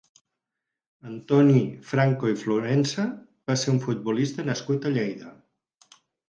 [1.09, 3.05] Antoni Franco i Florensa
[3.53, 5.31] va ser un futbolista nascut a Lleida.